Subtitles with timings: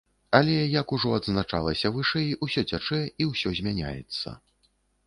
[0.37, 4.39] Але, як ужо адзначалася вышэй, усё цячэ, і ўсё змяняецца.